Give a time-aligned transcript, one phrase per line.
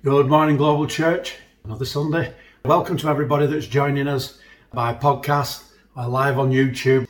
[0.02, 1.36] Good morning, Global Church.
[1.64, 2.32] Another Sunday.
[2.64, 4.39] Welcome to everybody that's joining us
[4.73, 5.64] by podcast
[5.95, 7.07] or live on YouTube.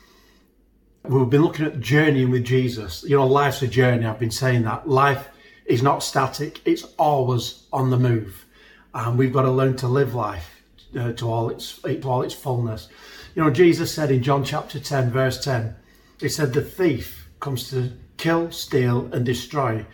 [1.07, 3.03] We've been looking at journeying with Jesus.
[3.03, 4.05] You know, life's a journey.
[4.05, 4.89] I've been saying that.
[4.89, 5.29] Life
[5.65, 8.45] is not static, it's always on the move.
[8.93, 10.61] And we've got to learn to live life
[10.97, 12.87] uh, to, all its, to all its fullness.
[13.35, 15.75] You know, Jesus said in John chapter 10, verse 10,
[16.19, 19.85] He said, The thief comes to kill, steal, and destroy.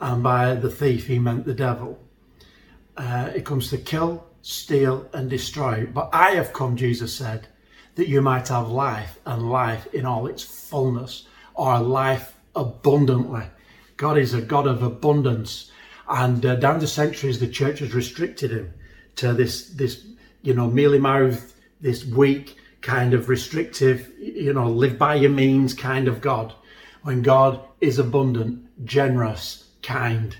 [0.00, 1.98] And by the thief, he meant the devil.
[2.96, 5.86] Uh, it comes to kill, steal, and destroy.
[5.86, 7.46] But I have come, Jesus said,
[7.94, 13.44] that you might have life and life in all its fullness or life abundantly.
[13.96, 15.70] God is a God of abundance.
[16.08, 18.72] And uh, down the centuries, the church has restricted him
[19.16, 20.06] to this, this,
[20.42, 25.74] you know, mealy mouthed, this weak kind of restrictive, you know, live by your means
[25.74, 26.54] kind of God.
[27.02, 30.36] When God is abundant, generous, kind.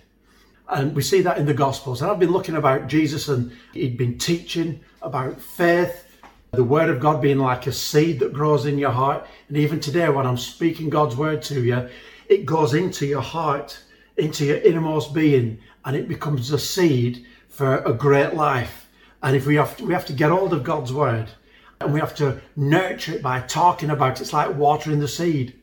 [0.69, 2.01] And we see that in the Gospels.
[2.01, 6.10] And I've been looking about Jesus and he'd been teaching about faith
[6.53, 9.27] the word of God being like a seed that grows in your heart.
[9.49, 11.89] And even today, when I'm speaking God's word to you,
[12.29, 13.83] it goes into your heart,
[14.17, 18.89] into your innermost being, and it becomes a seed for a great life.
[19.23, 21.29] And if we have to, we have to get hold of God's word
[21.81, 24.23] and we have to nurture it by talking about it.
[24.23, 25.59] It's like watering the seed.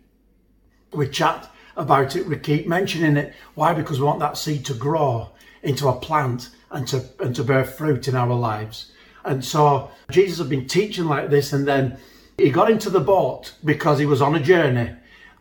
[0.92, 3.34] We chat about it, we keep mentioning it.
[3.54, 3.74] Why?
[3.74, 5.30] Because we want that seed to grow
[5.62, 8.92] into a plant and to and to bear fruit in our lives.
[9.28, 11.98] And so Jesus had been teaching like this, and then
[12.38, 14.92] he got into the boat because he was on a journey.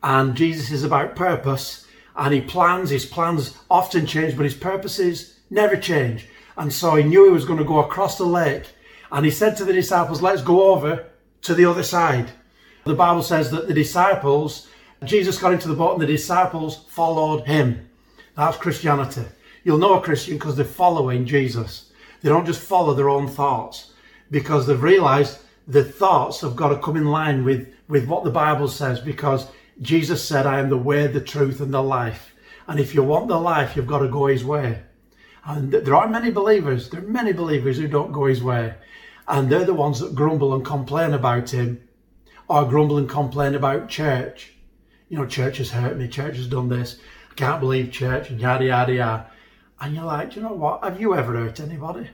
[0.02, 2.90] And Jesus is about purpose, and he plans.
[2.90, 6.26] His plans often change, but his purposes never change.
[6.56, 8.64] And so he knew he was going to go across the lake.
[9.12, 11.06] And he said to the disciples, Let's go over
[11.42, 12.30] to the other side.
[12.84, 14.68] The Bible says that the disciples,
[15.04, 17.88] Jesus got into the boat and the disciples followed him.
[18.36, 19.24] That's Christianity.
[19.64, 21.85] You'll know a Christian because they're following Jesus.
[22.22, 23.92] They don't just follow their own thoughts
[24.30, 28.30] because they've realized the thoughts have got to come in line with, with what the
[28.30, 29.48] Bible says because
[29.80, 32.34] Jesus said, I am the way, the truth, and the life.
[32.66, 34.82] And if you want the life, you've got to go his way.
[35.44, 38.74] And there are many believers, there are many believers who don't go his way.
[39.28, 41.86] And they're the ones that grumble and complain about him
[42.48, 44.54] or grumble and complain about church.
[45.08, 46.98] You know, church has hurt me, church has done this.
[47.30, 49.30] I can't believe church, and yada, yada, yada.
[49.80, 50.82] And you're like, you know what?
[50.82, 52.08] Have you ever hurt anybody?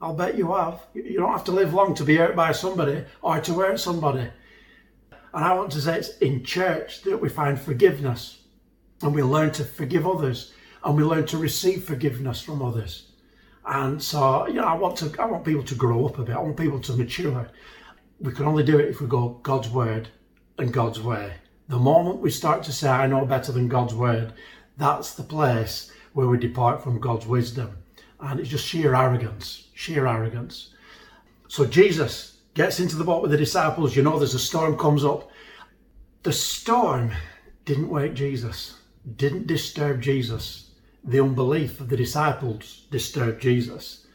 [0.00, 0.80] I'll bet you have.
[0.94, 4.28] You don't have to live long to be hurt by somebody or to hurt somebody.
[5.34, 8.42] And I want to say it's in church that we find forgiveness
[9.02, 10.52] and we learn to forgive others
[10.84, 13.10] and we learn to receive forgiveness from others.
[13.66, 16.36] And so, you know, I want to I want people to grow up a bit.
[16.36, 17.50] I want people to mature.
[18.20, 20.08] We can only do it if we go God's word
[20.58, 21.34] and God's way.
[21.68, 24.32] The moment we start to say, I know better than God's word,
[24.78, 27.76] that's the place where we depart from God's wisdom.
[28.20, 30.74] And it's just sheer arrogance, sheer arrogance.
[31.48, 33.94] So Jesus gets into the boat with the disciples.
[33.94, 35.30] You know, there's a storm comes up.
[36.24, 37.12] The storm
[37.64, 38.78] didn't wake Jesus,
[39.16, 40.70] didn't disturb Jesus.
[41.04, 44.06] The unbelief of the disciples disturbed Jesus.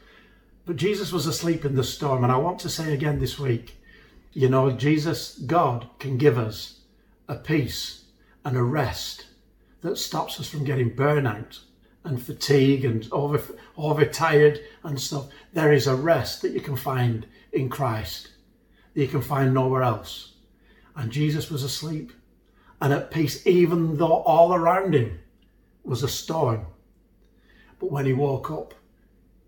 [0.66, 2.22] But Jesus was asleep in the storm.
[2.22, 3.76] And I want to say again this week,
[4.32, 6.80] you know, Jesus, God, can give us
[7.28, 8.04] a peace
[8.44, 9.26] and a rest
[9.80, 11.60] that stops us from getting burnout
[12.04, 13.40] and fatigue and over
[13.76, 18.28] overtired and stuff, there is a rest that you can find in Christ
[18.94, 20.34] that you can find nowhere else.
[20.96, 22.12] And Jesus was asleep
[22.80, 25.18] and at peace, even though all around him
[25.82, 26.66] was a storm.
[27.78, 28.74] But when he woke up,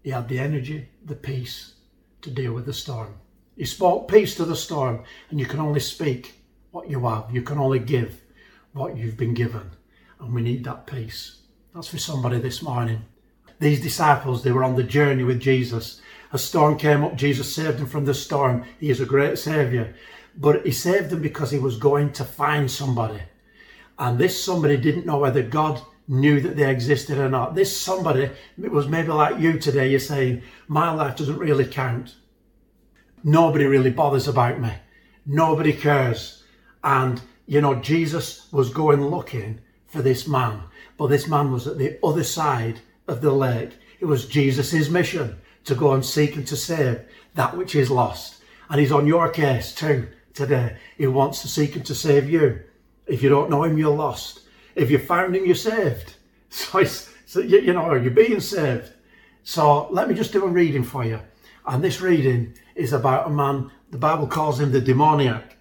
[0.03, 1.75] he had the energy, the peace
[2.23, 3.15] to deal with the storm.
[3.57, 6.35] He spoke peace to the storm, and you can only speak
[6.71, 7.33] what you have.
[7.33, 8.21] You can only give
[8.73, 9.71] what you've been given.
[10.21, 11.43] And we need that peace.
[11.77, 13.05] That's for somebody this morning.
[13.61, 16.01] These disciples, they were on the journey with Jesus.
[16.33, 18.65] A storm came up, Jesus saved them from the storm.
[18.81, 19.95] He is a great Saviour.
[20.39, 23.21] But he saved them because he was going to find somebody.
[23.99, 27.55] And this somebody didn't know whether God knew that they existed or not.
[27.55, 28.31] This somebody
[28.63, 32.15] it was maybe like you today, you're saying, My life doesn't really count.
[33.23, 34.73] Nobody really bothers about me.
[35.27, 36.43] Nobody cares.
[36.83, 40.63] And, you know, Jesus was going looking for this man.
[40.97, 43.71] But this man was at the other side of the lake.
[44.01, 47.01] It was Jesus' mission to go and seek and to save
[47.35, 48.43] that which is lost.
[48.69, 50.77] And he's on your case too today.
[50.97, 52.61] He wants to seek and to save you.
[53.07, 54.41] If you don't know him, you're lost.
[54.75, 56.15] If you found him, you're saved.
[56.49, 58.93] So, so you, you know, you're being saved.
[59.43, 61.21] So let me just do a reading for you.
[61.67, 65.57] And this reading is about a man, the Bible calls him the demoniac.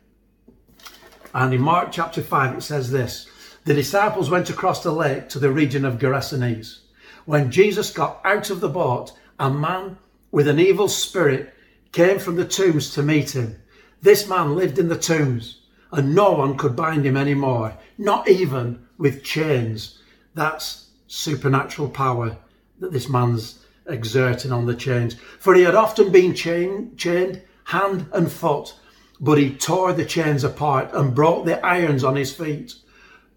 [1.34, 3.28] And in Mark chapter 5, it says this
[3.66, 6.82] The disciples went across the lake to the region of Gerasenes.
[7.26, 9.98] When Jesus got out of the boat, a man
[10.32, 11.52] with an evil spirit
[11.92, 13.56] came from the tombs to meet him.
[14.04, 18.86] This man lived in the tombs, and no one could bind him anymore, not even
[19.00, 20.00] with chains.
[20.36, 22.38] That's supernatural power
[22.80, 25.16] that this man's exerting on the chains.
[25.40, 28.76] For he had often been chain, chained hand and foot
[29.20, 32.76] but he tore the chains apart and broke the irons on his feet.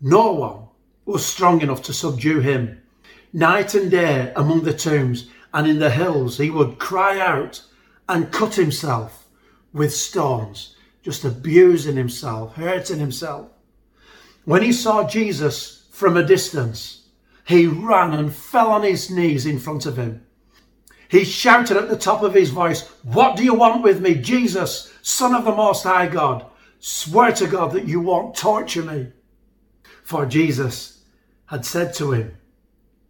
[0.00, 0.68] No one
[1.04, 2.80] was strong enough to subdue him.
[3.32, 7.62] Night and day among the tombs and in the hills, he would cry out
[8.08, 9.26] and cut himself
[9.72, 13.48] with stones, just abusing himself, hurting himself.
[14.44, 17.06] When he saw Jesus from a distance,
[17.46, 20.24] he ran and fell on his knees in front of him.
[21.08, 24.92] He shouted at the top of his voice, What do you want with me, Jesus,
[25.02, 26.44] Son of the Most High God?
[26.78, 29.08] Swear to God that you won't torture me.
[30.08, 31.02] For Jesus
[31.44, 32.34] had said to him,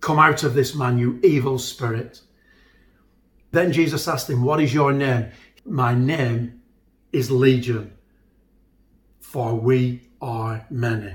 [0.00, 2.23] Come out of this man, you evil spirit.
[3.53, 5.29] Then Jesus asked him, What is your name?
[5.65, 6.61] My name
[7.12, 7.93] is Legion,
[9.21, 11.15] for we are many.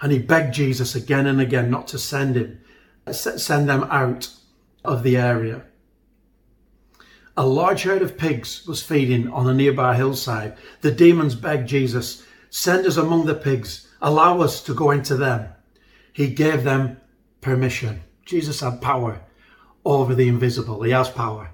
[0.00, 2.60] And he begged Jesus again and again not to send him,
[3.10, 4.30] send them out
[4.84, 5.64] of the area.
[7.36, 10.56] A large herd of pigs was feeding on a nearby hillside.
[10.82, 15.48] The demons begged Jesus, Send us among the pigs, allow us to go into them.
[16.12, 17.00] He gave them
[17.40, 18.00] permission.
[18.24, 19.20] Jesus had power
[19.84, 20.82] over the invisible.
[20.82, 21.50] He has power,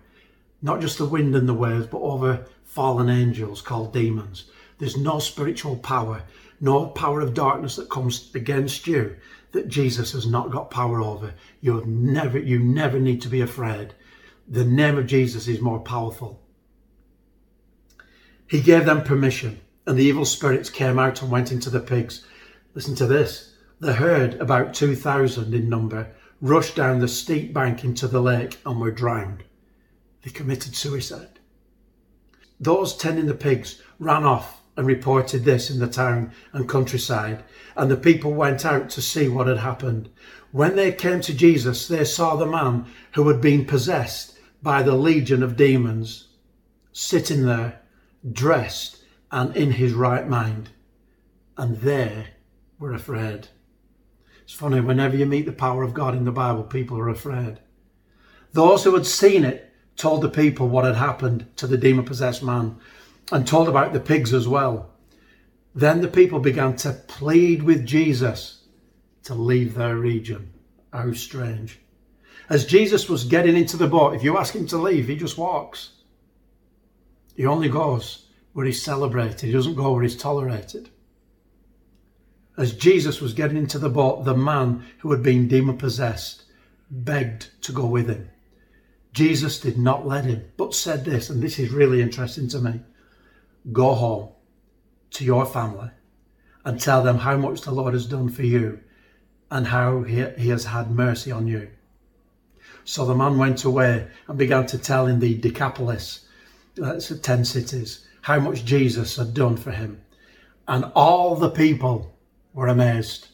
[0.62, 4.50] not just the wind and the waves, but over fallen angels called demons.
[4.78, 6.22] There's no spiritual power,
[6.60, 9.16] no power of darkness that comes against you
[9.52, 11.32] that Jesus has not got power over.
[11.60, 13.94] You never, you never need to be afraid.
[14.48, 16.40] The name of Jesus is more powerful.
[18.48, 22.26] He gave them permission, and the evil spirits came out and went into the pigs.
[22.74, 23.54] Listen to this.
[23.80, 28.80] The herd, about 2,000 in number, rushed down the steep bank into the lake and
[28.80, 29.44] were drowned.
[30.22, 31.38] They committed suicide.
[32.58, 37.44] Those tending the pigs ran off and reported this in the town and countryside,
[37.76, 40.08] and the people went out to see what had happened.
[40.50, 44.94] When they came to Jesus, they saw the man who had been possessed by the
[44.96, 46.28] legion of demons
[46.92, 47.82] sitting there,
[48.32, 50.70] dressed and in his right mind,
[51.56, 52.28] and they
[52.84, 53.48] were afraid.
[54.42, 57.58] It's funny, whenever you meet the power of God in the Bible, people are afraid.
[58.52, 62.42] Those who had seen it told the people what had happened to the demon possessed
[62.42, 62.76] man
[63.32, 64.90] and told about the pigs as well.
[65.74, 68.64] Then the people began to plead with Jesus
[69.22, 70.52] to leave their region.
[70.92, 71.80] How strange.
[72.50, 75.38] As Jesus was getting into the boat, if you ask him to leave, he just
[75.38, 75.92] walks.
[77.34, 80.90] He only goes where he's celebrated, he doesn't go where he's tolerated.
[82.56, 86.44] As Jesus was getting into the boat, the man who had been demon possessed
[86.90, 88.30] begged to go with him.
[89.12, 92.80] Jesus did not let him, but said this, and this is really interesting to me
[93.72, 94.28] go home
[95.10, 95.88] to your family
[96.64, 98.80] and tell them how much the Lord has done for you
[99.50, 101.70] and how he, he has had mercy on you.
[102.84, 106.26] So the man went away and began to tell in the Decapolis,
[106.74, 110.02] that's 10 cities, how much Jesus had done for him.
[110.66, 112.13] And all the people
[112.54, 113.28] were amazed.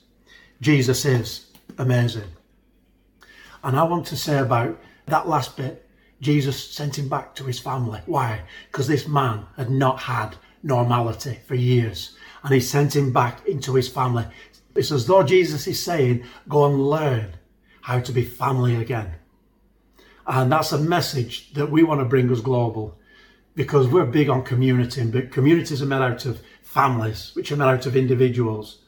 [0.61, 1.47] Jesus is
[1.79, 2.29] amazing.
[3.63, 5.87] And I want to say about that last bit
[6.21, 8.01] Jesus sent him back to his family.
[8.07, 8.43] Why?
[8.71, 12.17] Because this man had not had normality for years.
[12.43, 14.27] And he sent him back into his family.
[14.75, 17.33] It's as though Jesus is saying, go and learn
[17.83, 19.15] how to be family again.
[20.27, 22.99] And that's a message that we want to bring us global
[23.55, 27.65] because we're big on community, but communities are made out of families, which are made
[27.65, 28.79] out of individuals.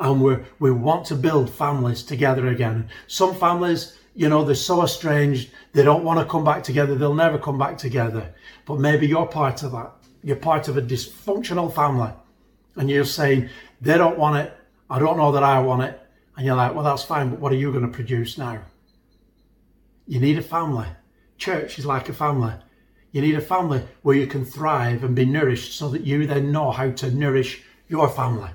[0.00, 2.88] And we we want to build families together again.
[3.06, 7.14] Some families you know, they're so estranged, they don't want to come back together, they'll
[7.14, 8.34] never come back together.
[8.66, 9.92] But maybe you're part of that.
[10.22, 12.10] You're part of a dysfunctional family.
[12.76, 13.48] And you're saying,
[13.80, 14.52] they don't want it,
[14.88, 16.00] I don't know that I want it.
[16.36, 18.60] And you're like, well, that's fine, but what are you going to produce now?
[20.06, 20.88] You need a family.
[21.38, 22.54] Church is like a family.
[23.12, 26.52] You need a family where you can thrive and be nourished so that you then
[26.52, 28.50] know how to nourish your family.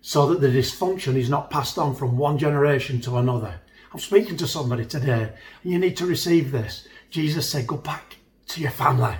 [0.00, 3.60] So that the dysfunction is not passed on from one generation to another
[3.92, 6.86] I'm speaking to somebody today, and you need to receive this.
[7.10, 8.16] Jesus said, Go back
[8.48, 9.14] to your family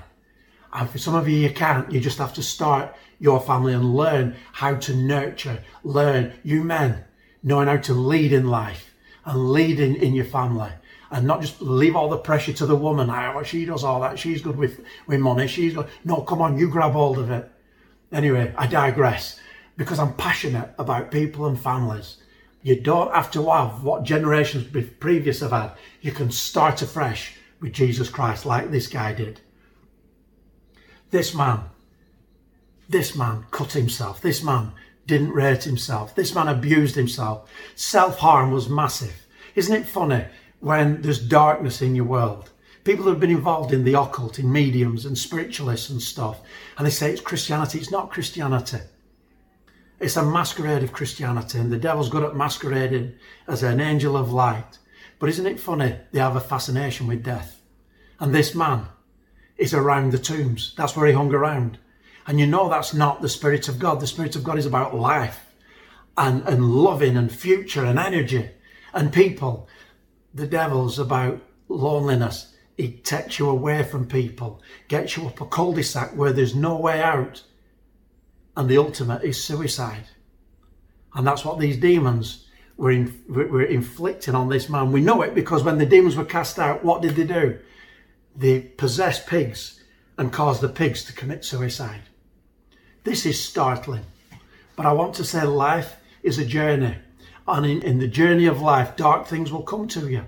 [0.72, 1.90] And for some of you, you can't.
[1.90, 7.04] You just have to start your family and learn how to nurture, learn, you men,
[7.42, 8.94] knowing how to lead in life
[9.24, 10.70] and lead in, your family
[11.10, 13.08] and not just leave all the pressure to the woman.
[13.10, 14.18] Oh, she does all that.
[14.18, 15.48] She's good with, with money.
[15.48, 15.88] She's good.
[16.04, 17.50] No, come on, you grab hold of it.
[18.12, 19.40] Anyway, I digress
[19.78, 22.18] because I'm passionate about people and families.
[22.62, 24.66] You don't have to have what generations
[24.98, 25.72] previous have had.
[26.02, 29.40] You can start afresh with Jesus Christ like this guy did.
[31.10, 31.60] This man,
[32.88, 34.20] this man cut himself.
[34.20, 34.72] This man
[35.06, 36.14] didn't rate himself.
[36.14, 37.48] This man abused himself.
[37.76, 39.26] Self harm was massive.
[39.54, 40.24] Isn't it funny
[40.58, 42.50] when there's darkness in your world?
[42.82, 46.40] People have been involved in the occult, in mediums and spiritualists and stuff,
[46.76, 47.78] and they say it's Christianity.
[47.78, 48.78] It's not Christianity.
[50.00, 53.14] It's a masquerade of Christianity, and the devil's good at masquerading
[53.48, 54.78] as an angel of light.
[55.18, 55.96] But isn't it funny?
[56.12, 57.60] They have a fascination with death.
[58.20, 58.86] And this man
[59.56, 60.74] is around the tombs.
[60.76, 61.78] That's where he hung around.
[62.26, 64.00] And you know that's not the Spirit of God.
[64.00, 65.46] The Spirit of God is about life
[66.16, 68.50] and, and loving and future and energy
[68.92, 69.68] and people.
[70.34, 72.54] The devil's about loneliness.
[72.76, 77.02] He takes you away from people, gets you up a cul-de-sac where there's no way
[77.02, 77.42] out.
[78.58, 80.08] And the ultimate is suicide.
[81.14, 84.90] And that's what these demons were, in, were inflicting on this man.
[84.90, 87.60] We know it because when the demons were cast out, what did they do?
[88.34, 89.80] They possessed pigs
[90.18, 92.00] and caused the pigs to commit suicide.
[93.04, 94.04] This is startling.
[94.74, 96.96] But I want to say life is a journey.
[97.46, 100.24] And in, in the journey of life, dark things will come to you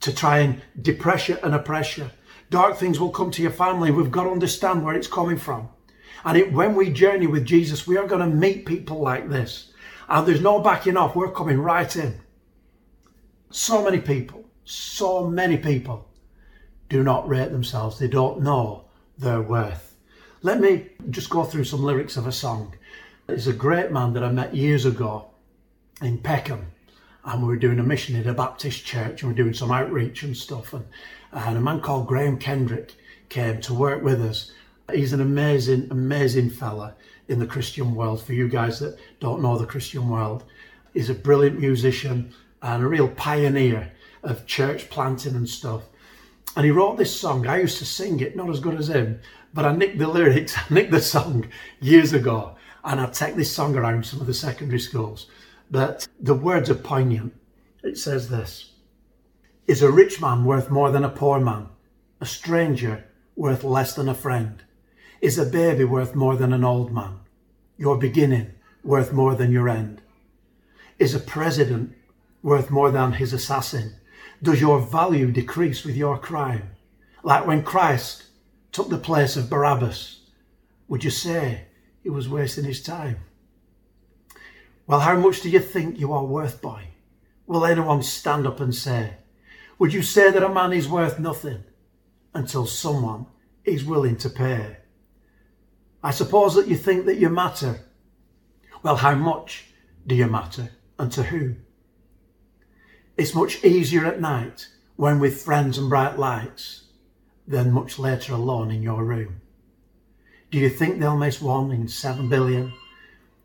[0.00, 2.10] to try and depress you and oppress you.
[2.48, 3.90] Dark things will come to your family.
[3.90, 5.68] We've got to understand where it's coming from.
[6.26, 9.72] And it, when we journey with Jesus, we are going to meet people like this.
[10.08, 11.14] And there's no backing off.
[11.14, 12.20] We're coming right in.
[13.50, 16.08] So many people, so many people
[16.88, 17.98] do not rate themselves.
[17.98, 19.94] They don't know their worth.
[20.42, 22.74] Let me just go through some lyrics of a song.
[23.28, 25.30] There's a great man that I met years ago
[26.02, 26.72] in Peckham,
[27.24, 29.70] and we were doing a mission in a Baptist church, and we were doing some
[29.70, 30.74] outreach and stuff.
[30.74, 30.86] And,
[31.30, 32.94] and a man called Graham Kendrick
[33.28, 34.50] came to work with us.
[34.92, 36.94] He's an amazing, amazing fella
[37.28, 38.22] in the Christian world.
[38.22, 40.44] For you guys that don't know the Christian world,
[40.94, 45.82] he's a brilliant musician and a real pioneer of church planting and stuff.
[46.56, 47.46] And he wrote this song.
[47.46, 49.20] I used to sing it, not as good as him,
[49.52, 51.48] but I nicked the lyrics, I nicked the song
[51.80, 55.26] years ago, and I take this song around some of the secondary schools.
[55.70, 57.34] But the words are poignant.
[57.82, 58.72] It says this
[59.66, 61.68] Is a rich man worth more than a poor man?
[62.20, 64.62] A stranger worth less than a friend?
[65.20, 67.20] Is a baby worth more than an old man?
[67.78, 68.52] Your beginning
[68.84, 70.02] worth more than your end?
[70.98, 71.94] Is a president
[72.42, 73.96] worth more than his assassin?
[74.42, 76.70] Does your value decrease with your crime?
[77.22, 78.24] Like when Christ
[78.72, 80.20] took the place of Barabbas,
[80.86, 81.62] would you say
[82.02, 83.16] he was wasting his time?
[84.86, 86.88] Well, how much do you think you are worth, boy?
[87.46, 89.14] Will anyone stand up and say,
[89.78, 91.64] Would you say that a man is worth nothing
[92.34, 93.26] until someone
[93.64, 94.76] is willing to pay?
[96.02, 97.80] I suppose that you think that you matter.
[98.82, 99.66] Well, how much
[100.06, 101.64] do you matter and to whom?
[103.16, 106.84] It's much easier at night when with friends and bright lights
[107.46, 109.40] than much later alone in your room?
[110.50, 112.72] Do you think they'll miss one in seven billion?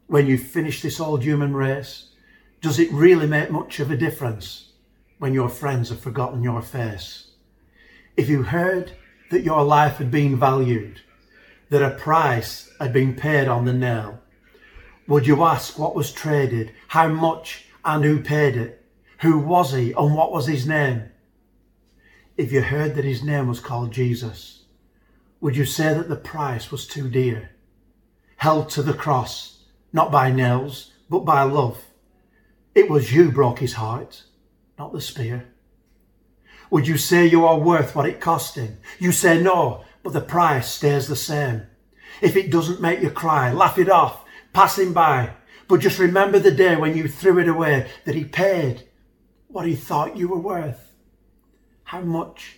[0.08, 2.10] When you finish this old human race,
[2.62, 4.72] does it really make much of a difference
[5.20, 7.32] when your friends have forgotten your face?
[8.18, 8.92] If you heard
[9.30, 11.02] that your life had been valued,
[11.72, 14.20] that a price had been paid on the nail,
[15.08, 18.86] would you ask what was traded, how much and who paid it?
[19.22, 21.12] Who was he and what was his name?
[22.42, 24.64] if you heard that his name was called Jesus,
[25.40, 27.52] would you say that the price was too dear?
[28.38, 29.64] Held to the cross,
[29.94, 31.84] not by nails, but by love.
[32.74, 34.24] It was you broke his heart,
[34.80, 35.54] not the spear.
[36.72, 38.80] Would you say you are worth what it cost him?
[38.98, 41.64] You say no, but the price stays the same.
[42.22, 45.32] If it doesn't make you cry, laugh it off, pass him by.
[45.68, 48.88] But just remember the day when you threw it away, that he paid
[49.48, 50.94] what he thought you were worth.
[51.84, 52.58] How much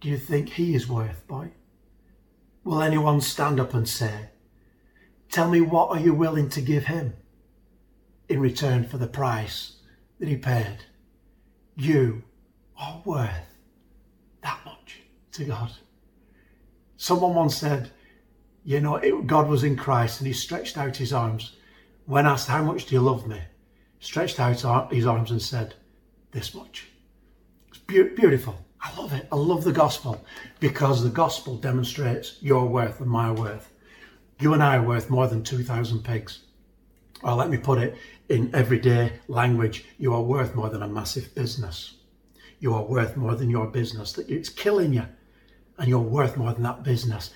[0.00, 1.50] do you think he is worth, boy?
[2.62, 4.30] Will anyone stand up and say,
[5.30, 7.14] Tell me what are you willing to give him
[8.28, 9.78] in return for the price
[10.20, 10.78] that he paid?
[11.76, 12.22] You
[12.78, 13.56] are worth
[14.42, 15.00] that much
[15.32, 15.72] to God.
[16.96, 17.90] Someone once said,
[18.64, 21.56] you know, it, God was in Christ and he stretched out his arms.
[22.06, 23.40] When asked, How much do you love me?
[24.00, 25.74] stretched out his arms and said,
[26.32, 26.88] This much.
[27.68, 28.56] It's be- beautiful.
[28.80, 29.26] I love it.
[29.32, 30.24] I love the gospel
[30.60, 33.70] because the gospel demonstrates your worth and my worth.
[34.40, 36.40] You and I are worth more than 2,000 pigs.
[37.22, 37.96] Or let me put it
[38.28, 41.94] in everyday language you are worth more than a massive business.
[42.58, 44.12] You are worth more than your business.
[44.12, 45.06] That It's killing you,
[45.78, 47.30] and you're worth more than that business.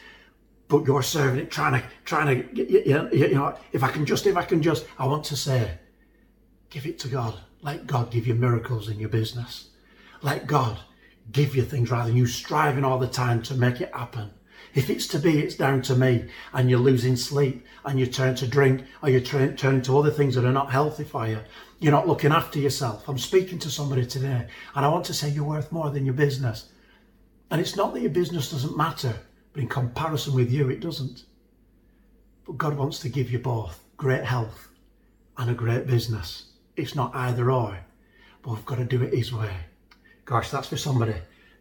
[0.68, 4.04] But you're serving it, trying to, trying to, you know, you know, if I can
[4.04, 5.78] just, if I can just, I want to say,
[6.70, 7.34] give it to God.
[7.62, 9.68] Let God give you miracles in your business.
[10.22, 10.78] Let God
[11.32, 14.30] give you things rather than you striving all the time to make it happen.
[14.74, 16.28] If it's to be, it's down to me.
[16.52, 20.10] And you're losing sleep and you turn to drink or you turn, turn to other
[20.10, 21.40] things that are not healthy for you.
[21.80, 23.08] You're not looking after yourself.
[23.08, 26.14] I'm speaking to somebody today and I want to say you're worth more than your
[26.14, 26.68] business.
[27.50, 29.14] And it's not that your business doesn't matter,
[29.52, 31.24] but in comparison with you, it doesn't.
[32.46, 34.68] But God wants to give you both great health
[35.38, 36.50] and a great business.
[36.76, 37.78] It's not either or,
[38.42, 39.54] but we've got to do it His way.
[40.24, 41.14] Gosh, that's for somebody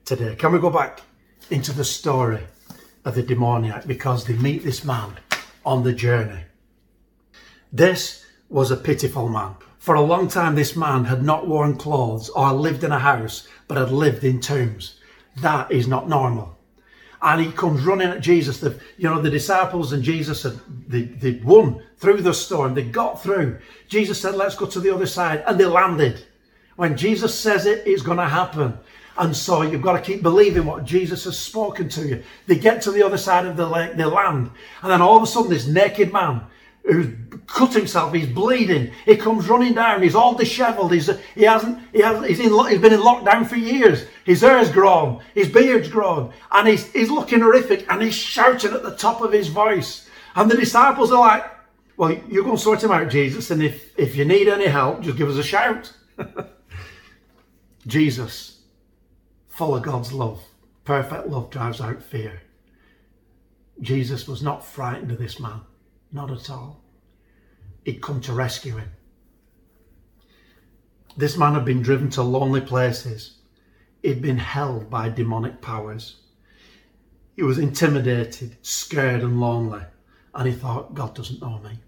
[0.03, 0.35] today.
[0.35, 1.01] Can we go back
[1.49, 2.41] into the story
[3.05, 5.13] of the demoniac because they meet this man
[5.65, 6.41] on the journey?
[7.71, 9.55] This was a pitiful man.
[9.77, 13.47] For a long time, this man had not worn clothes or lived in a house,
[13.67, 14.99] but had lived in tombs.
[15.41, 16.57] That is not normal.
[17.21, 18.59] And he comes running at Jesus.
[18.59, 22.73] The, you know, the disciples and Jesus had they, they won through the storm.
[22.73, 23.59] They got through.
[23.87, 25.43] Jesus said, let's go to the other side.
[25.47, 26.25] And they landed.
[26.75, 28.77] When Jesus says it, it's going to happen.
[29.17, 32.23] And so you've got to keep believing what Jesus has spoken to you.
[32.45, 34.51] They get to the other side of the lake, they land.
[34.83, 36.43] And then all of a sudden, this naked man
[36.87, 37.13] who's
[37.47, 42.01] cut himself, he's bleeding, he comes running down, he's all disheveled, he's, he hasn't, he
[42.01, 44.05] has, he's, in, he's been in lockdown for years.
[44.25, 48.83] His hair's grown, his beard's grown, and he's, he's looking horrific, and he's shouting at
[48.83, 50.09] the top of his voice.
[50.35, 51.45] And the disciples are like,
[51.97, 55.01] well, you're going to sort him out, Jesus, and if, if you need any help,
[55.01, 55.91] just give us a shout.
[57.87, 58.61] Jesus,
[59.47, 60.41] full of God's love,
[60.83, 62.41] perfect love drives out fear.
[63.81, 65.61] Jesus was not frightened of this man,
[66.11, 66.83] not at all.
[67.83, 68.91] He'd come to rescue him.
[71.15, 73.37] This man had been driven to lonely places.
[74.03, 76.17] He'd been held by demonic powers.
[77.35, 79.81] He was intimidated, scared, and lonely.
[80.33, 81.79] And he thought, God doesn't know me.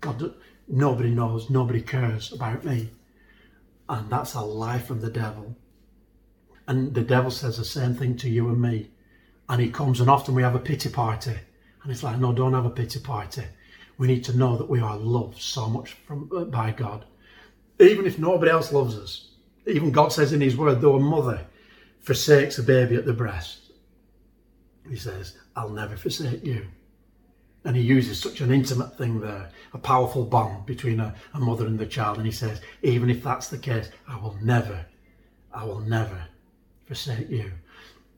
[0.00, 0.34] God,
[0.68, 2.90] nobody knows, nobody cares about me.
[3.88, 5.56] And that's a lie from the devil.
[6.68, 8.90] And the devil says the same thing to you and me.
[9.48, 11.36] And he comes, and often we have a pity party.
[11.82, 13.44] And it's like, no, don't have a pity party.
[13.98, 17.04] We need to know that we are loved so much from by God.
[17.78, 19.28] Even if nobody else loves us.
[19.66, 21.46] Even God says in his word, though a mother
[22.00, 23.72] forsakes a baby at the breast,
[24.88, 26.66] he says, I'll never forsake you.
[27.64, 31.66] And he uses such an intimate thing there, a powerful bond between a, a, mother
[31.66, 32.16] and the child.
[32.16, 34.84] And he says, even if that's the case, I will never,
[35.52, 36.22] I will never
[36.86, 37.52] forsake you.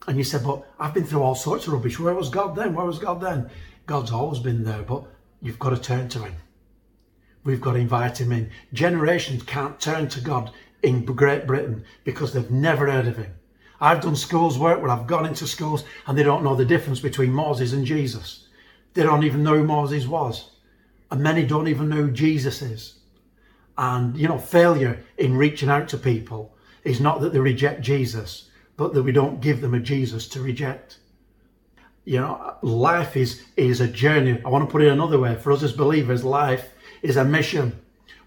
[0.07, 1.99] And you said, but I've been through all sorts of rubbish.
[1.99, 2.75] Where was God then?
[2.75, 3.51] Where was God then?
[3.87, 5.05] God's always been there, but
[5.41, 6.35] you've got to turn to him.
[7.45, 8.51] We've got to invite him in.
[8.73, 10.51] Generations can't turn to God
[10.83, 13.33] in Great Britain because they've never heard of him.
[13.81, 17.01] I've done schools work where I've gone into schools and they don't know the difference
[17.01, 18.47] between Moses and Jesus.
[18.95, 20.51] They don't even know who Moses was.
[21.11, 23.01] And many don't even know who Jesus is.
[23.77, 28.51] And, you know, failure in reaching out to people is not that they reject Jesus,
[28.77, 30.99] but that we don't give them a Jesus to reject.
[32.05, 34.41] You know, life is, is a journey.
[34.45, 35.37] I want to put it another way.
[35.37, 36.71] For us as believers, life
[37.03, 37.79] is a mission.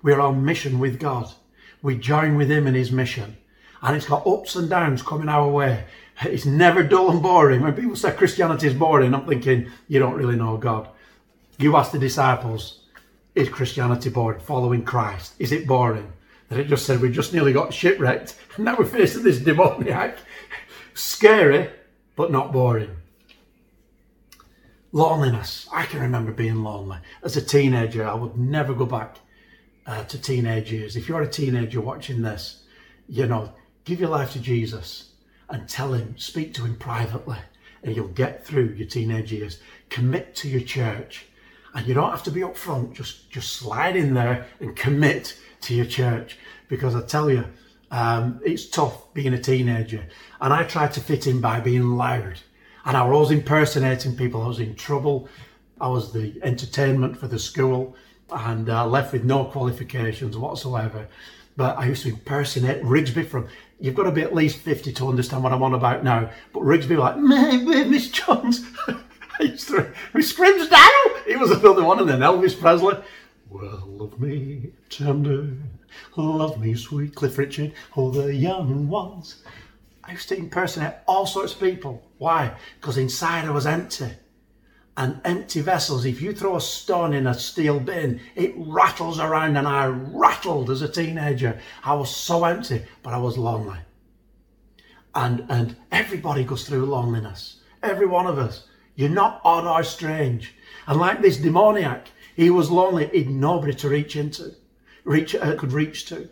[0.01, 1.33] We're on mission with God.
[1.81, 3.35] We join with Him in His mission.
[3.81, 5.83] And it's got ups and downs coming our way.
[6.21, 7.61] It's never dull and boring.
[7.61, 10.87] When people say Christianity is boring, I'm thinking, you don't really know God.
[11.57, 12.85] You ask the disciples,
[13.35, 14.39] is Christianity boring?
[14.39, 15.35] Following Christ.
[15.39, 16.11] Is it boring?
[16.49, 20.17] That it just said we just nearly got shipwrecked and now we're facing this demoniac.
[20.93, 21.69] Scary,
[22.15, 22.95] but not boring.
[24.91, 25.67] Loneliness.
[25.73, 26.99] I can remember being lonely.
[27.23, 29.17] As a teenager, I would never go back
[29.85, 30.95] uh, to teenage years.
[30.95, 32.63] If you're a teenager watching this,
[33.07, 33.53] you know,
[33.83, 35.11] give your life to Jesus
[35.49, 37.37] and tell him, speak to him privately,
[37.83, 39.59] and you'll get through your teenage years.
[39.89, 41.25] Commit to your church.
[41.73, 45.37] And you don't have to be up front, just, just slide in there and commit
[45.65, 46.37] to your church.
[46.67, 47.45] Because I tell you,
[47.91, 50.05] um, it's tough being a teenager.
[50.41, 52.39] And I tried to fit in by being loud.
[52.85, 54.41] And I was always impersonating people.
[54.41, 55.27] I was in trouble.
[55.79, 57.95] I was the entertainment for the school
[58.29, 61.07] and uh, left with no qualifications whatsoever.
[61.57, 63.47] But I used to impersonate Rigsby from
[63.79, 66.29] you've got to be at least 50 to understand what I'm on about now.
[66.53, 68.65] But Rigsby like, Miss Jones.
[68.87, 70.91] I used to, we screams down.
[71.27, 72.95] He was another one, and then Elvis Presley.
[73.49, 75.49] Well, love me tender,
[76.15, 79.43] love me sweet, Cliff Richard, all the young ones.
[80.03, 82.03] I used to impersonate all sorts of people.
[82.17, 82.55] Why?
[82.79, 84.11] Because inside I was empty.
[84.97, 89.57] And empty vessels, if you throw a stone in a steel bin, it rattles around
[89.57, 91.59] and I rattled as a teenager.
[91.83, 93.79] I was so empty, but I was lonely.
[95.13, 97.61] And, and everybody goes through loneliness.
[97.83, 98.67] Every one of us.
[98.95, 100.55] You're not odd or strange.
[100.87, 103.07] And like this demoniac, he was lonely.
[103.07, 104.53] He'd nobody to reach into,
[105.03, 106.29] reach, uh, could reach to.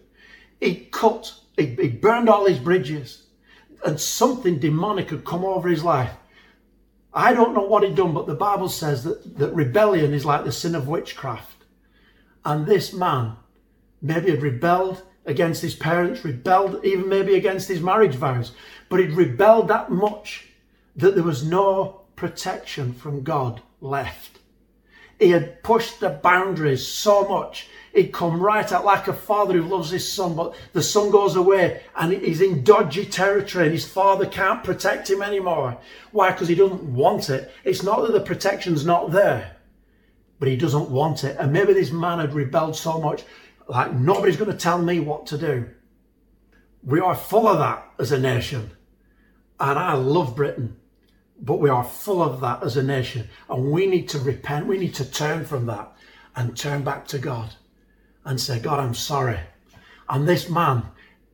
[0.59, 3.23] He cut, he, he burned all his bridges
[3.85, 6.11] and something demonic had come over his life.
[7.13, 10.45] I don't know what he'd done, but the Bible says that, that rebellion is like
[10.45, 11.63] the sin of witchcraft.
[12.43, 13.35] And this man
[14.01, 18.51] maybe had rebelled against his parents, rebelled even maybe against his marriage vows,
[18.89, 20.47] but he'd rebelled that much
[20.95, 24.32] that there was no protection from God left.
[25.23, 29.67] He had pushed the boundaries so much he'd come right out like a father who
[29.67, 33.87] loves his son, but the son goes away and he's in dodgy territory and his
[33.87, 35.77] father can't protect him anymore.
[36.11, 36.31] Why?
[36.31, 37.51] Because he doesn't want it.
[37.63, 39.55] It's not that the protection's not there,
[40.39, 41.37] but he doesn't want it.
[41.39, 43.23] And maybe this man had rebelled so much,
[43.67, 45.69] like nobody's going to tell me what to do.
[46.83, 48.71] We are full of that as a nation.
[49.59, 50.77] And I love Britain,
[51.43, 53.27] but we are full of that as a nation.
[53.49, 54.65] And we need to repent.
[54.65, 55.91] We need to turn from that
[56.35, 57.53] and turn back to God
[58.23, 59.39] and say, God, I'm sorry.
[60.09, 60.83] And this man,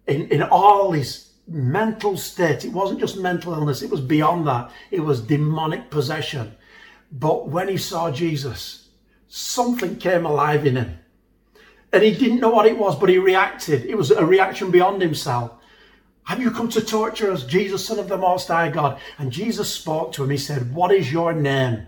[0.08, 4.72] in, in all his mental state, it wasn't just mental illness, it was beyond that.
[4.90, 6.56] It was demonic possession.
[7.12, 8.88] But when he saw Jesus,
[9.28, 11.00] something came alive in him.
[11.94, 13.86] And he didn't know what it was, but he reacted.
[13.86, 15.52] It was a reaction beyond himself.
[16.24, 19.00] Have you come to torture us, Jesus, Son of the Most High God?
[19.18, 20.30] And Jesus spoke to him.
[20.30, 21.88] He said, What is your name?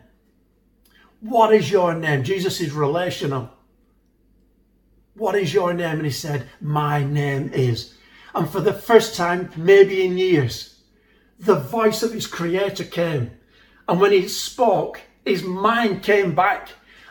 [1.19, 2.23] What is your name?
[2.23, 3.49] Jesus is relational.
[5.15, 5.97] What is your name?
[5.97, 7.95] And he said, My name is.
[8.33, 10.79] And for the first time, maybe in years,
[11.39, 13.31] the voice of his creator came.
[13.87, 16.69] And when he spoke, his mind came back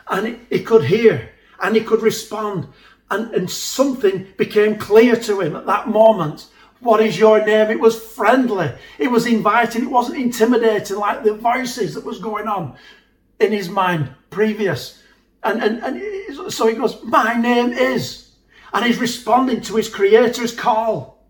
[0.09, 1.29] and he could hear
[1.61, 2.67] and he could respond.
[3.09, 6.47] And, and something became clear to him at that moment.
[6.81, 7.69] What is your name?
[7.69, 8.71] It was friendly.
[8.97, 9.83] It was inviting.
[9.83, 12.75] It wasn't intimidating like the voices that was going on
[13.39, 15.01] in his mind previous.
[15.43, 18.31] And, and, and so he goes, My name is.
[18.73, 21.23] And he's responding to his creator's call.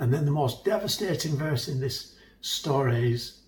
[0.00, 3.42] And then the most devastating verse in this story is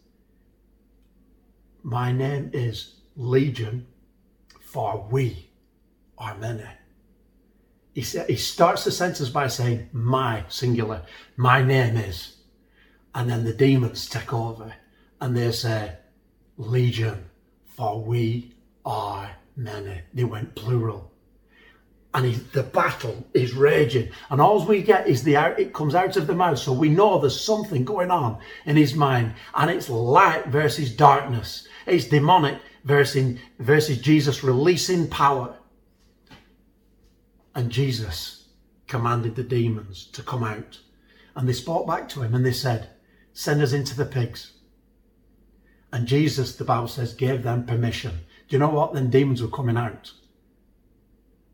[1.82, 3.86] My name is Legion,
[4.60, 5.50] for we
[6.18, 6.68] are many.
[7.94, 11.02] He, he starts the sentence by saying, My singular,
[11.36, 12.36] my name is.
[13.14, 14.74] And then the demons take over
[15.20, 15.92] and they say,
[16.56, 17.24] Legion,
[17.66, 20.00] for we are many.
[20.14, 21.12] They went plural.
[22.14, 24.10] And he, the battle is raging.
[24.30, 26.58] And all we get is the it comes out of the mouth.
[26.58, 29.34] So we know there's something going on in his mind.
[29.54, 31.66] And it's light versus darkness.
[31.86, 35.56] It's demonic versus, versus Jesus releasing power.
[37.54, 38.48] And Jesus
[38.86, 40.80] commanded the demons to come out.
[41.34, 42.90] And they spoke back to him and they said,
[43.32, 44.52] Send us into the pigs.
[45.92, 48.12] And Jesus, the Bible says, gave them permission.
[48.48, 48.94] Do you know what?
[48.94, 50.12] Then demons were coming out.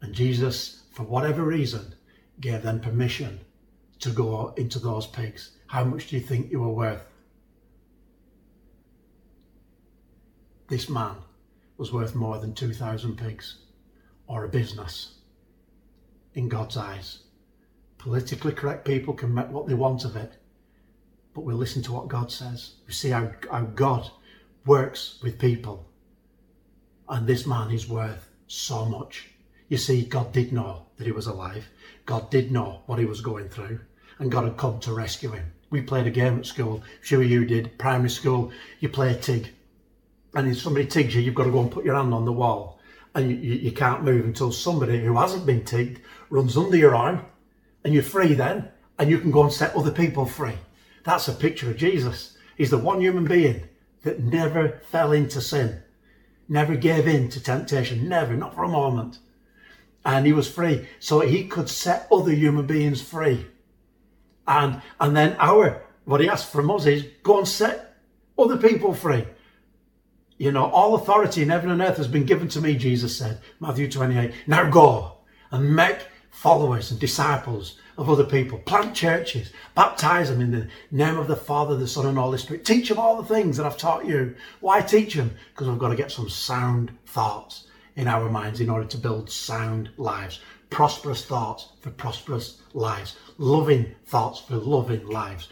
[0.01, 1.95] And Jesus, for whatever reason,
[2.41, 3.41] gave them permission
[3.99, 5.59] to go into those pigs.
[5.67, 7.05] How much do you think you were worth?
[10.69, 11.17] This man
[11.77, 13.59] was worth more than 2,000 pigs
[14.29, 15.18] or a business
[16.35, 17.21] in God's eyes.
[17.99, 20.33] Politically correct people can make what they want of it,
[21.35, 22.75] but we listen to what God says.
[22.87, 24.11] We see how, how God
[24.65, 25.87] works with people.
[27.09, 29.29] And this man is worth so much.
[29.69, 31.67] You see, God did know that he was alive.
[32.07, 33.81] God did know what he was going through.
[34.19, 35.53] And God had come to rescue him.
[35.71, 36.83] We played a game at school.
[37.03, 37.79] Sure you did.
[37.79, 39.51] Primary school, you play tig.
[40.35, 42.33] And if somebody tigs you, you've got to go and put your hand on the
[42.33, 42.81] wall.
[43.15, 46.95] And you, you, you can't move until somebody who hasn't been tigged runs under your
[46.95, 47.25] arm.
[47.85, 48.69] And you're free then.
[48.99, 50.59] And you can go and set other people free.
[51.05, 52.37] That's a picture of Jesus.
[52.57, 53.69] He's the one human being
[54.03, 55.83] that never fell into sin,
[56.49, 59.19] never gave in to temptation, never, not for a moment.
[60.05, 63.47] And he was free, so he could set other human beings free.
[64.47, 67.97] And and then our what he asked from us is go and set
[68.39, 69.27] other people free.
[70.39, 73.41] You know, all authority in heaven and earth has been given to me, Jesus said,
[73.61, 74.33] Matthew 28.
[74.47, 75.19] Now go
[75.51, 75.99] and make
[76.31, 78.59] followers and disciples of other people.
[78.59, 82.65] Plant churches, baptize them in the name of the Father, the Son, and Holy Spirit.
[82.65, 84.35] Teach them all the things that I've taught you.
[84.61, 85.37] Why teach them?
[85.53, 89.29] Because we've got to get some sound thoughts in our minds in order to build
[89.29, 95.49] sound lives, prosperous thoughts for prosperous lives, loving thoughts for loving lives.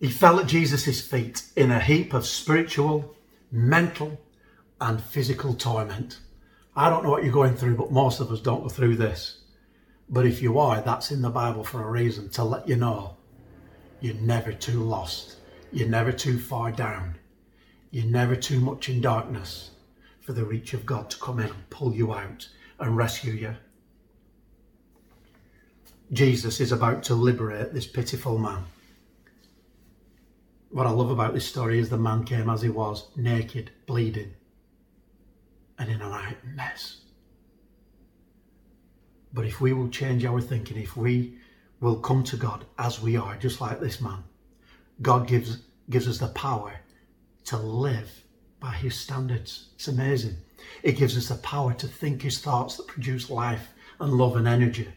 [0.00, 3.14] He fell at Jesus' feet in a heap of spiritual,
[3.52, 4.18] mental,
[4.80, 6.18] and physical torment.
[6.76, 9.38] I don't know what you're going through, but most of us don't go through this.
[10.08, 13.16] But if you are, that's in the Bible for a reason to let you know
[14.00, 15.36] you're never too lost.
[15.72, 17.16] You're never too far down.
[17.90, 19.70] You're never too much in darkness
[20.20, 23.56] for the reach of God to come in and pull you out and rescue you.
[26.12, 28.64] Jesus is about to liberate this pitiful man.
[30.70, 34.34] What I love about this story is the man came as he was, naked, bleeding,
[35.80, 36.98] and in a right mess.
[39.32, 41.38] But if we will change our thinking, if we
[41.80, 44.22] will come to God as we are, just like this man,
[45.00, 46.74] God gives, gives us the power
[47.46, 48.10] to live
[48.60, 49.70] by his standards.
[49.76, 50.36] It's amazing.
[50.82, 54.46] It gives us the power to think his thoughts that produce life and love and
[54.46, 54.88] energy.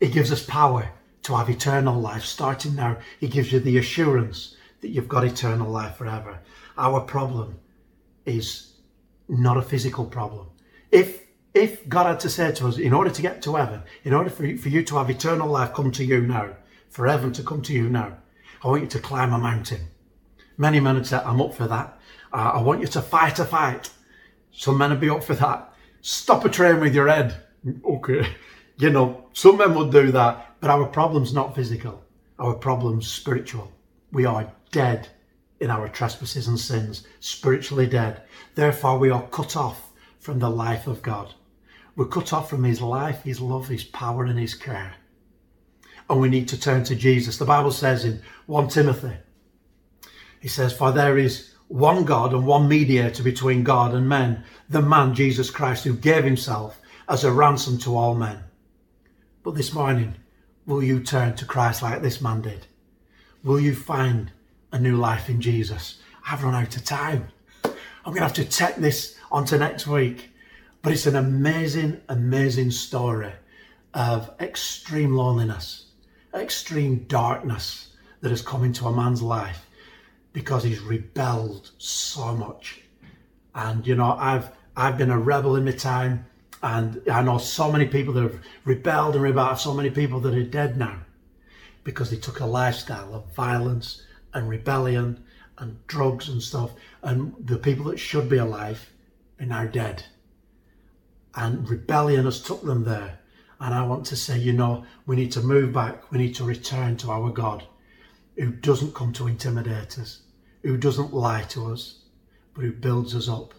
[0.00, 0.90] It gives us power
[1.22, 2.96] to have eternal life starting now.
[3.20, 6.40] He gives you the assurance that you've got eternal life forever.
[6.76, 7.58] Our problem
[8.26, 8.72] is
[9.28, 10.48] not a physical problem.
[10.90, 14.12] If if God had to say to us, in order to get to heaven, in
[14.12, 16.50] order for you, for you to have eternal life come to you now,
[16.90, 18.18] for heaven to come to you now,
[18.62, 19.88] I want you to climb a mountain.
[20.56, 21.98] Many men would I'm up for that.
[22.32, 23.90] Uh, I want you to fight a fight.
[24.52, 25.72] Some men would be up for that.
[26.00, 27.42] Stop a train with your head.
[27.84, 28.28] Okay.
[28.80, 32.00] You know, some men would do that, but our problem's not physical.
[32.38, 33.72] Our problem's spiritual.
[34.12, 35.08] We are dead
[35.60, 38.22] in our trespasses and sins, spiritually dead.
[38.54, 41.34] Therefore, we are cut off from the life of God.
[41.96, 44.94] We're cut off from His life, His love, His power, and His care.
[46.08, 47.38] And we need to turn to Jesus.
[47.38, 49.16] The Bible says in 1 Timothy,
[50.40, 54.80] he says, For there is one God and one mediator between God and men, the
[54.80, 58.44] man Jesus Christ, who gave himself as a ransom to all men.
[59.42, 60.14] But this morning,
[60.66, 62.66] will you turn to Christ like this man did?
[63.42, 64.30] Will you find
[64.72, 65.98] a new life in Jesus?
[66.28, 67.28] I've run out of time.
[67.64, 70.30] I'm going to have to take this onto next week.
[70.82, 73.32] But it's an amazing, amazing story
[73.94, 75.86] of extreme loneliness,
[76.34, 77.88] extreme darkness
[78.20, 79.66] that has come into a man's life
[80.32, 82.80] because he's rebelled so much.
[83.54, 86.26] And you know, I've I've been a rebel in my time,
[86.62, 89.58] and I know so many people that have rebelled and rebelled.
[89.58, 91.00] So many people that are dead now
[91.82, 94.02] because they took a lifestyle of violence
[94.34, 95.24] and rebellion
[95.58, 96.72] and drugs and stuff.
[97.02, 98.90] And the people that should be alive
[99.40, 100.04] are now dead.
[101.34, 103.18] And rebellion has took them there.
[103.60, 106.10] And I want to say, you know, we need to move back.
[106.10, 107.64] We need to return to our God
[108.36, 110.22] who doesn't come to intimidate us,
[110.62, 112.02] who doesn't lie to us,
[112.54, 113.52] but who builds us up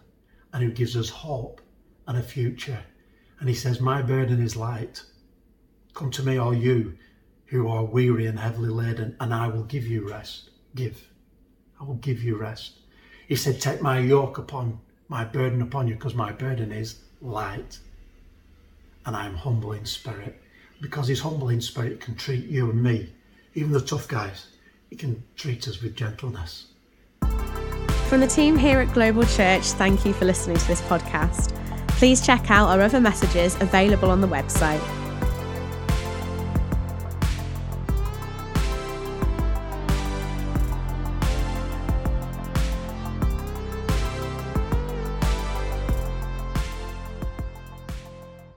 [0.54, 1.62] and who gives us hope
[2.08, 2.80] and a future.
[3.40, 5.04] And he says, My burden is light.
[5.94, 6.98] Come to me, all you
[7.48, 10.50] who are weary and heavily laden, and I will give you rest.
[10.76, 11.08] Give.
[11.80, 12.80] I will give you rest.
[13.28, 17.80] He said, Take my yoke upon my burden upon you, because my burden is light.
[19.06, 20.42] And I am humble in spirit.
[20.82, 23.12] Because he's humble in spirit can treat you and me,
[23.54, 24.48] even the tough guys,
[24.90, 26.68] he can treat us with gentleness.
[28.08, 31.54] From the team here at Global Church, thank you for listening to this podcast.
[31.90, 34.99] Please check out our other messages available on the website